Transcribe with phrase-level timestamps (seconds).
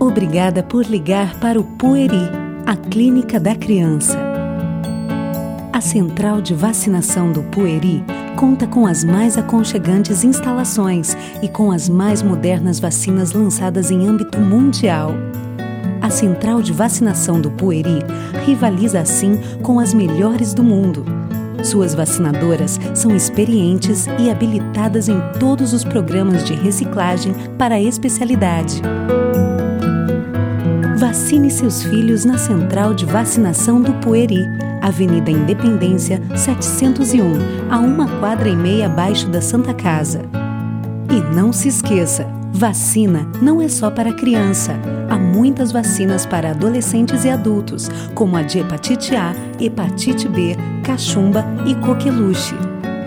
[0.00, 2.30] Obrigada por ligar para o Pueri,
[2.64, 4.16] a Clínica da Criança.
[5.72, 8.04] A Central de Vacinação do Pueri
[8.36, 14.38] conta com as mais aconchegantes instalações e com as mais modernas vacinas lançadas em âmbito
[14.38, 15.10] mundial.
[16.00, 17.98] A Central de Vacinação do Pueri
[18.46, 21.04] rivaliza assim com as melhores do mundo.
[21.64, 28.80] Suas vacinadoras são experientes e habilitadas em todos os programas de reciclagem para a especialidade.
[31.08, 34.44] Vacine seus filhos na Central de Vacinação do Pueri,
[34.82, 40.20] Avenida Independência 701, a uma quadra e meia abaixo da Santa Casa.
[41.10, 44.78] E não se esqueça, vacina não é só para criança.
[45.08, 51.42] Há muitas vacinas para adolescentes e adultos, como a de hepatite A, hepatite B, cachumba
[51.64, 52.54] e coqueluche.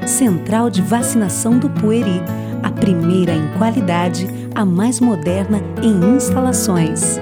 [0.07, 2.19] Central de Vacinação do Pueri,
[2.63, 7.19] a primeira em qualidade, a mais moderna em instalações.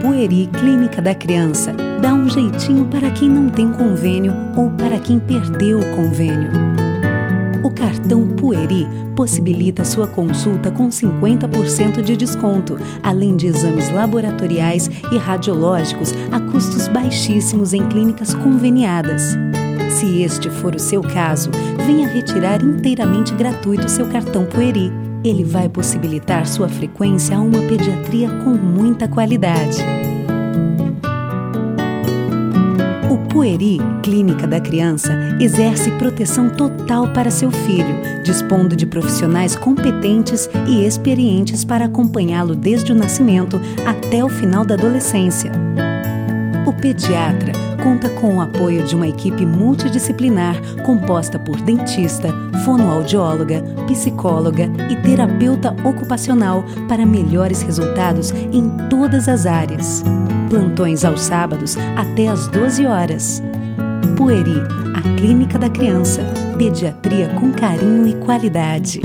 [0.00, 5.18] Pueri Clínica da Criança dá um jeitinho para quem não tem convênio ou para quem
[5.18, 6.52] perdeu o convênio.
[7.64, 15.18] O cartão Pueri possibilita sua consulta com 50% de desconto, além de exames laboratoriais e
[15.18, 19.36] radiológicos a custos baixíssimos em clínicas conveniadas.
[19.90, 21.50] Se este for o seu caso,
[21.84, 25.07] venha retirar inteiramente gratuito seu cartão Pueri.
[25.24, 29.78] Ele vai possibilitar sua frequência a uma pediatria com muita qualidade.
[33.10, 40.48] O Pueri, Clínica da Criança, exerce proteção total para seu filho, dispondo de profissionais competentes
[40.68, 45.50] e experientes para acompanhá-lo desde o nascimento até o final da adolescência.
[46.66, 52.28] O pediatra conta com o apoio de uma equipe multidisciplinar composta por dentista,
[52.64, 60.02] fonoaudióloga, psicóloga e terapeuta ocupacional para melhores resultados em todas as áreas.
[60.50, 63.42] Plantões aos sábados até às 12 horas.
[64.16, 64.62] Pueri,
[64.94, 66.22] a Clínica da Criança.
[66.56, 69.00] Pediatria com carinho e qualidade.